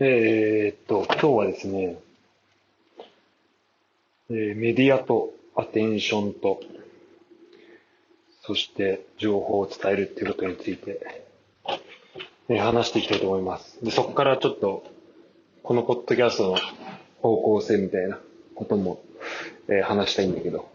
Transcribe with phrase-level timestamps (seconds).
[0.00, 1.98] えー、っと、今日はですね、
[4.30, 6.60] えーメディアとアテンションと、
[8.42, 11.00] そして情報を伝えるっていうことについて、
[12.48, 13.84] えー話していきたいと思います。
[13.84, 14.84] で、そこからちょっと、
[15.64, 16.58] このポッドキャストの
[17.20, 18.20] 方向性みたいな
[18.54, 19.02] ことも、
[19.66, 20.68] えー話したいんだけど、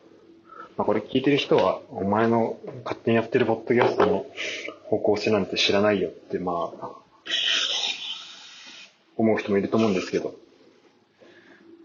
[0.76, 4.26] まあ、これ聞いてる人は、お前の勝手にやってるポッドキャストの
[4.84, 6.90] 方向性なんて知らないよって、まあ、
[9.18, 10.36] 思う人もいると思うんですけど、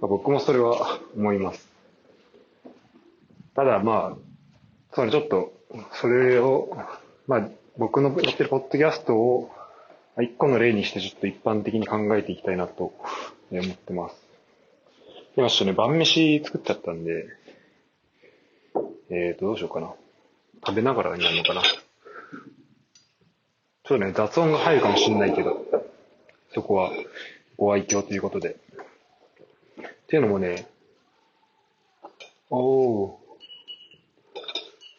[0.01, 1.69] 僕もそれは思います。
[3.55, 5.53] ただまあ、それちょっと、
[6.01, 6.77] それを、
[7.27, 9.51] まあ僕のやってるポッドキャストを、
[10.21, 12.93] 一個の例にしてちょっと一般的に考えていきたいなと
[13.53, 14.17] 思ってます。
[15.37, 17.27] 今ちょっとね、晩飯作っちゃったんで、
[19.11, 19.93] えーと、どうしようかな。
[20.67, 21.63] 食べながらになるのかな。
[21.63, 25.65] ちょっとね、雑音が入るかもしれないけど、
[26.59, 26.91] そこは
[27.57, 28.57] ご愛嬌ということで。
[28.57, 30.67] っていうのもね、
[32.51, 33.17] おー、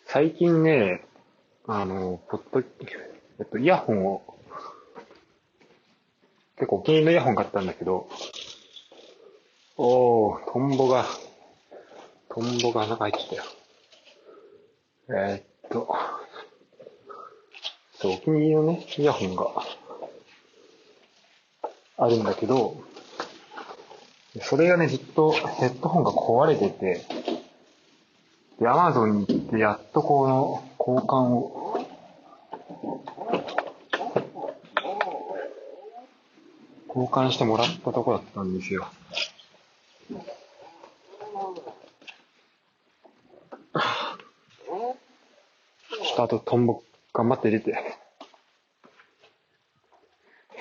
[0.05, 1.03] 最近ね、
[1.67, 4.21] あの、ポッド、えっと、イヤホンを、
[6.55, 8.07] 結構お気に入りのイヤホン買ったんだけど、
[9.75, 11.05] おー、トンボが、
[12.29, 13.43] トンボが中入ってきたよ。
[15.09, 15.93] えーっと、
[17.95, 19.51] そう、お気に入りのね、イヤホンが
[22.01, 22.77] あるんだけど、
[24.41, 27.01] それがね、ずっとヘッドホンが壊れてて、
[28.59, 31.77] で、アマゾンに行って、やっとこの交換を、
[36.87, 38.87] 交換してもらったとこだったんですよ。
[40.07, 40.23] ちょ
[46.13, 46.81] っとあとトンボ
[47.13, 47.75] 頑張って出て。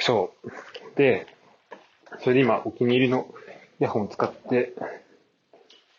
[0.01, 0.49] そう。
[0.99, 1.29] で、
[2.19, 3.29] それで今お気に入りの
[3.81, 4.75] イヤホンを使って、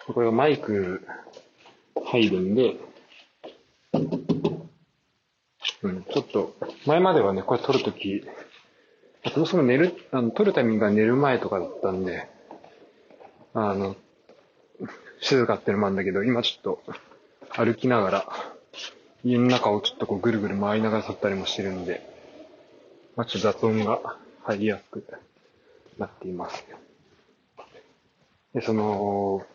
[0.06, 1.08] これがマイク
[2.06, 2.76] 入るんで、
[5.82, 6.54] うん、ちょっと、
[6.86, 8.26] 前まではね、これ撮るとき、
[9.34, 12.28] そもそも寝る、あの、撮るタイミングが寝る前とかだったんで、
[13.54, 13.96] あの、
[15.22, 16.84] 静かっていうのもあるんだけど、今ちょっと
[17.52, 18.26] 歩きながら、
[19.24, 22.02] 家の中をちょっとこうぐるぐる回りながら撮ったりもしてるんで、
[23.16, 24.18] まあちょっと雑音が
[24.50, 25.06] 入りやすく
[26.00, 26.66] なっています。
[28.56, 29.46] で、その、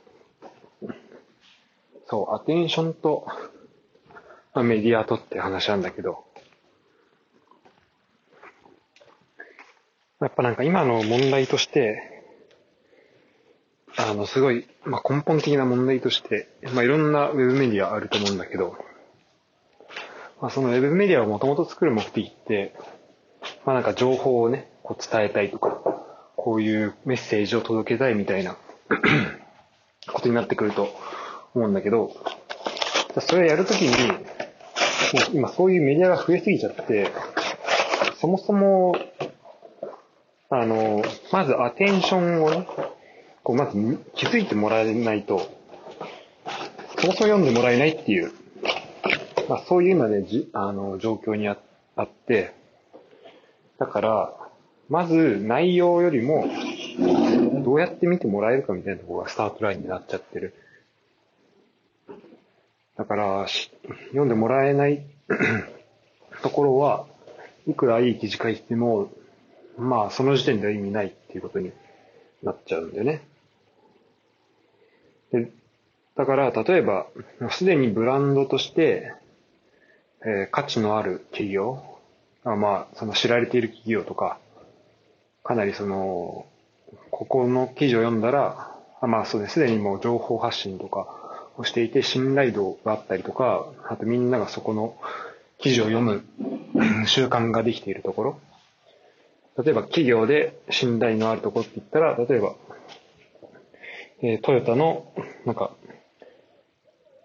[2.07, 3.27] そう、アテンションと、
[4.53, 6.25] まあ、メディアとって話なんだけど、
[10.21, 12.23] やっぱなんか今の問題として、
[13.97, 18.77] あの、すごい、まあ、根本的な問題として、まあ、いろんなウェブメディアあると思うんだけど、
[20.41, 22.75] まあ、そのウェブメディアをもともと作る目的って、
[23.67, 25.81] まあ、なんか情報をね、こう伝えたいとか、
[26.37, 28.57] こういうメッセージを届けたいみたいな
[30.13, 30.89] ことになってくると
[31.55, 32.15] 思うんだけど、
[33.21, 37.11] それをやるときに、もう今そういうメディアが増えすぎちゃって、
[38.21, 38.97] そもそも、
[40.51, 42.69] あの、まずアテンションをね、
[43.43, 45.49] こうまず気づいてもらえないと、
[46.99, 48.33] そもそも読んでもらえないっていう、
[49.49, 51.57] まあそういう今ね、じあの、状況にあ
[51.97, 52.53] あって、
[53.79, 54.35] だから、
[54.89, 56.47] まず内容よりも、
[57.65, 60.55] どうやって見てもらえるかみたいなところがスタートラインになっちゃってる。
[62.97, 63.47] だから、
[64.09, 65.05] 読んでもらえない
[66.43, 67.07] ところは、
[67.67, 69.11] いくらいい記事書いても、
[69.77, 71.73] まあその時点では意味ないっていうことに
[72.43, 73.23] なっちゃうんだよね。
[75.33, 75.51] で
[76.15, 77.07] だから、例えば、
[77.51, 79.15] すでにブランドとして、
[80.25, 81.94] えー価値のある企業、
[82.45, 84.39] まあ、その知られている企業とか、
[85.43, 86.47] かなりその、
[87.11, 91.07] ここの記事を読んだら、あまあそうです、すでにもう情報発信とか
[91.57, 94.97] をしていて、信頼度があったりとか、あとみんながそこの
[95.59, 96.25] 記事を読む
[97.07, 98.41] 習慣ができているところ。
[99.57, 102.55] 例えば企業で信頼のあるところって言ったら、例えば、
[104.23, 105.13] えートヨタの、
[105.45, 105.73] なんか、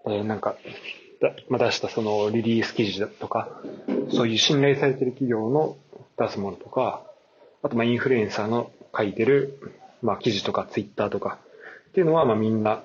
[0.06, 0.56] えーなんか、
[1.22, 3.62] だまあ、出したそのリリース記事だとか、
[4.12, 5.78] そういう信頼されてる企業の
[6.18, 7.04] 出すものとか、
[7.64, 9.60] あとまあインフルエンサーの書いてる、
[10.02, 11.40] まあ、記事とかツイッターとか
[11.90, 12.84] っていうのはまあみんな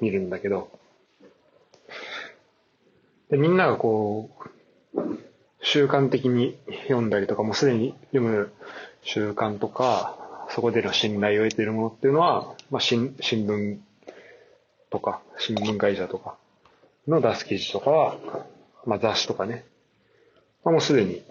[0.00, 0.70] 見るんだけど、
[3.30, 4.30] でみんながこ
[4.94, 5.00] う、
[5.62, 6.58] 習慣的に
[6.88, 8.52] 読んだりとか、もうすでに読む
[9.02, 13.78] 習慣とか、そこでの信頼を得ているものっていうのは、まあ、新新聞
[14.90, 16.36] とか、新聞会社とか
[17.08, 18.16] の出す記事とかは、
[18.84, 19.64] まあ、雑誌とかね、
[20.64, 21.22] まあ、もうすでに、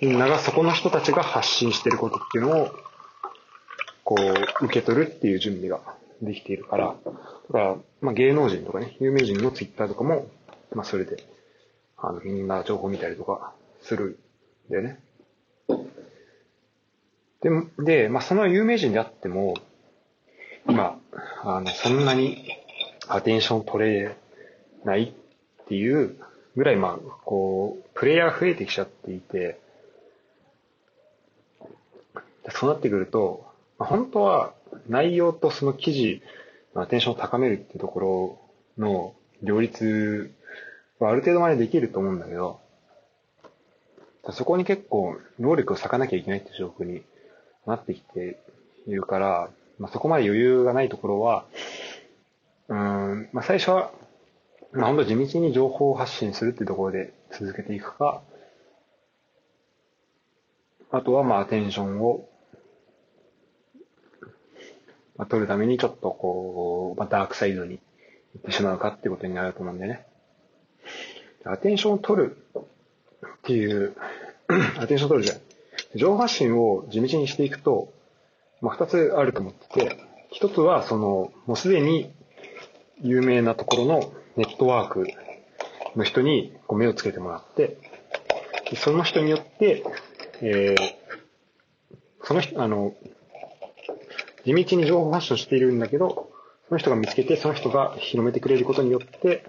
[0.00, 2.68] みんながそこの人たちが発信していることっていうのを、
[4.04, 5.80] こう、受け取るっていう準備が
[6.22, 7.12] できているから、だ
[7.52, 10.26] から、まあ芸能人とかね、有名人のツイッターとかも、
[10.74, 11.22] まあそれで、
[11.98, 13.52] あの、みんな情報見たりとか
[13.82, 14.18] する
[14.68, 15.00] んだよね。
[17.42, 19.54] で、で、まあその有名人であっても、
[20.66, 20.98] 今、
[21.42, 22.44] あの、そんなに
[23.08, 24.16] アテンション取れ
[24.84, 25.14] ない
[25.62, 26.16] っていう
[26.56, 29.58] ぐらい、まあ、こう、プレイヤーが増えてきちゃっていて、
[32.50, 33.46] そうなってくると、
[33.78, 34.52] 本当は
[34.88, 36.22] 内容とその記事
[36.74, 38.38] のアテンションを高めるっていうところ
[38.78, 40.32] の両立
[40.98, 42.60] はある程度までできると思うんだけど、
[44.32, 47.02] そこに結構能力を割かなきゃいけないって状況に
[47.66, 48.38] なってきて
[48.86, 51.46] いるから、まあ、そこまで余裕がないところは、
[52.68, 53.92] うん、まあ、最初は、
[54.72, 58.22] まあ、本当地道に情報発信するっていうところで続けていくか、
[60.92, 62.28] あとはまあアテンションを、
[65.16, 67.78] まあ、取るためにちょっとこう、まあ、ダークサイドに
[68.34, 70.06] 行ってしまうかっていうことになると思うんでね。
[71.44, 72.62] アテンションを取るっ
[73.42, 73.96] ていう、
[74.78, 75.40] アテンション取るじゃん。
[75.96, 77.92] 情報発信を地道にしていくと、
[78.60, 79.96] まあ、二つあると思ってて、
[80.30, 82.12] 一つは、その、もうすでに
[83.02, 85.06] 有名なところのネットワーク
[85.96, 87.78] の人にこう目をつけてもらって、
[88.76, 89.84] その人によって、
[90.40, 91.00] えー、
[92.22, 92.94] その人、あの、
[94.44, 96.30] 地道に情報発信しているんだけど、
[96.68, 99.44] その人が見つけて、その人が広めてくれることによって、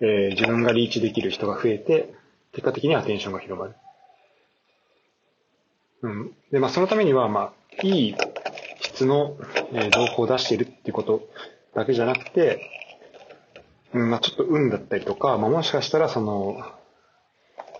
[0.00, 2.14] えー、自分がリーチできる人が増えて、
[2.52, 3.74] 結果的にアテンションが広まる。
[6.02, 6.32] うん。
[6.50, 8.16] で、まあ、そのためには、まあ、いい
[8.80, 9.36] 質の、
[9.72, 11.28] え情報を出しているっていうこと
[11.74, 12.81] だけじゃなくて、
[13.94, 16.62] うん、まあ、ちょっと運だったりとか、まあ、もしかしたら、その、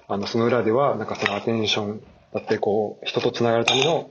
[0.09, 4.11] あの、その裏では、なんかそのアテンションだったり、こう、人と繋がるための、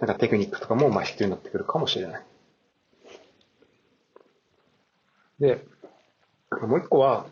[0.00, 2.24] なんかテクニックとかも、まあ、必要になってくるかもしれない。
[5.40, 5.64] で、
[6.62, 7.26] もう一個は、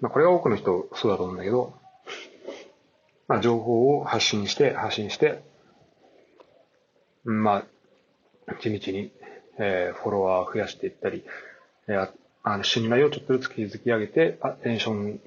[0.00, 1.74] まあ、これは多くの人そうだと思うんだけど、
[3.28, 5.42] まあ、情報を発信して、発信して、
[7.24, 7.64] ま
[8.48, 9.12] あ、地道に、
[9.58, 11.24] えー、フォロワーを増やしていったり、
[11.86, 15.20] えー、あの、信頼をちょっとずつ築き上げて、アテンション、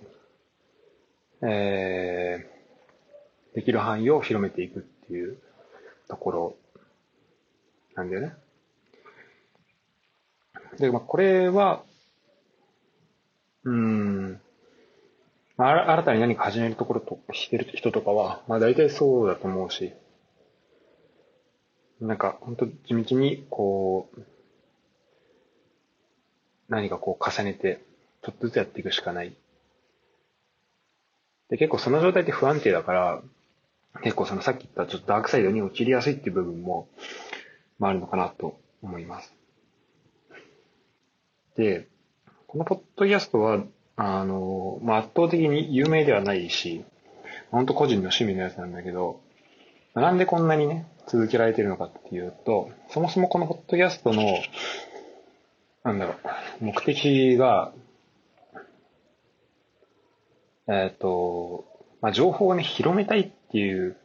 [1.42, 5.38] えー、できる範囲を広めていくっていう
[6.08, 6.56] ところ
[7.96, 8.34] なんだよね。
[10.78, 11.84] で、まあ、これは、
[13.64, 14.42] うん、
[15.58, 19.94] まあ、新たに何か始めるところとしてる人とかは、まあ大体そうだと思うし、
[22.02, 24.22] なんか本当地道にこう、
[26.70, 27.82] 何かこう重ねて、
[28.24, 29.36] ちょっとずつやっていくしかない。
[31.50, 33.22] で、結構その状態って不安定だから、
[34.04, 36.88] 結構そのさっき言ったちょっとダークサイドに陥りやすいっていう部分も、
[37.80, 39.34] まああるのかなと思います。
[41.56, 41.88] で、
[42.48, 43.64] このポッドキャストは、
[43.96, 46.84] あの、まあ、圧倒的に有名ではないし、
[47.52, 49.22] 本当個人の趣味のやつなんだけど、
[49.94, 54.24] なんでこんなにね、続けられてるのかっていうと、そもそもこのポッドキャストの、
[55.86, 56.16] なんだろ
[56.62, 57.72] う、目的が、
[60.68, 61.64] えっ、ー、と、
[62.02, 63.96] まあ、情報をね、広めたいっていう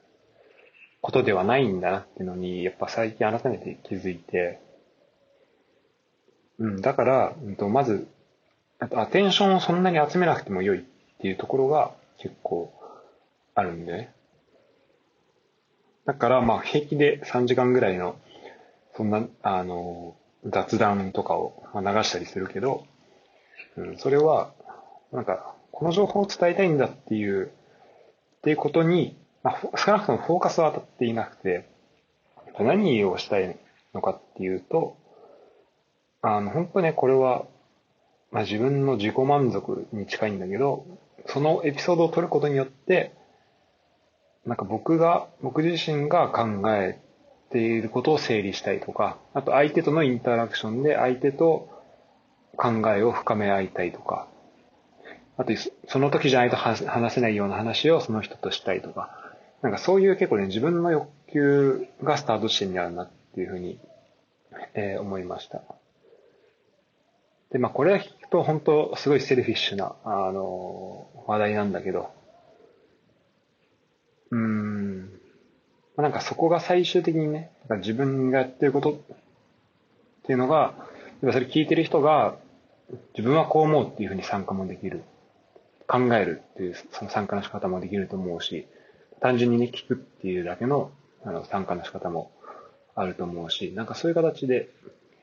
[1.01, 4.61] ことではないんだなっていうのに、やっぱ最近改めて気づいて、
[6.59, 8.07] うん、だから、うんと、まず、
[8.79, 10.83] あとアテンションをそんなに集めなくても良いっ
[11.23, 12.75] ていうところが結構
[13.55, 14.13] あるんでね。
[16.05, 18.17] だから、まあ、平気で3時間ぐらいの、
[18.95, 22.87] そんな、あの、雑談とかを流したりするけど、
[23.77, 24.53] うん、それは、
[25.13, 31.69] なんか、この情報を伝えたいんだっていう、っていうことに、まあ、少なくともフォーカスは当たっていなくて、
[32.59, 33.59] 何をしたい
[33.95, 34.97] のかっていうと、
[36.23, 37.47] あの、本当ね、これは、
[38.31, 40.87] まあ、自分の自己満足に近いんだけど、
[41.27, 43.15] そのエピソードを取ることによって、
[44.47, 47.01] なんか僕が、僕自身が考え
[47.51, 51.69] ていることを整理したいとか、あと相手とのインタラクションで相手と
[52.57, 54.29] 考えを深め合いたいとか、
[55.37, 55.53] あと
[55.89, 59.11] その時じゃないと話せないような話をその人としたいとか、
[59.63, 63.79] なんかそういう結構ね、自分の欲求がスタート地点にあるなっていうふうに、
[64.75, 65.63] えー、思いました。
[67.51, 72.11] で、まあこれは聞くと本当すごいセルフィッシュな、あの話題なんだけど、
[74.31, 75.20] うーん、
[76.01, 78.95] なんかそこが最終的にね、自分がやってることっ
[80.25, 80.75] ていうのが、
[81.21, 82.37] それ聞いてる人が
[83.17, 85.03] 自分はこう思うっていうふうに参加もできる。
[85.91, 88.69] 考えるっていうその参加の仕方もできると思うし、
[89.21, 90.93] 単純にね、聞くっていうだけの
[91.25, 92.31] あの参加の仕方も
[92.95, 94.69] あると思うし、なんかそういう形で、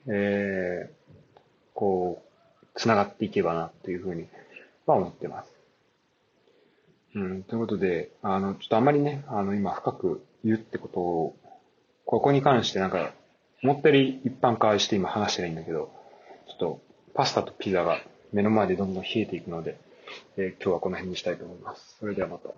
[0.08, 1.38] えー、
[1.74, 4.28] こう、繋がっていけばなっていうふうに
[4.86, 5.58] は思ってます。
[7.16, 11.36] うん、ということで、あの、ちょっとあまりね、あの、今深く言うってことを、
[12.06, 13.14] ここに関してなんか、
[13.64, 15.92] 思ったより一般化して今話してないんだけど、
[16.48, 16.82] ちょっと
[17.14, 18.00] パスタとピザが
[18.32, 19.78] 目の前でどんどん冷えていくので、
[20.38, 21.98] えー、今日はこの辺にしたいと思います。
[22.00, 22.50] それではまた。